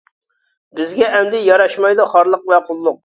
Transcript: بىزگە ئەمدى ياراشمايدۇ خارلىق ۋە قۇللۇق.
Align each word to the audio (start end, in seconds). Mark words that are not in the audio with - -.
بىزگە 0.79 1.09
ئەمدى 1.17 1.41
ياراشمايدۇ 1.49 2.09
خارلىق 2.15 2.49
ۋە 2.55 2.59
قۇللۇق. 2.71 2.99